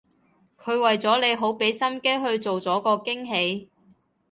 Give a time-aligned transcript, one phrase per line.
[0.59, 3.69] 佢為咗你好畀心機去做咗個驚喜